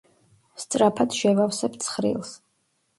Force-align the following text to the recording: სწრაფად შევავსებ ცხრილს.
სწრაფად 0.63 1.19
შევავსებ 1.21 1.79
ცხრილს. 1.87 2.37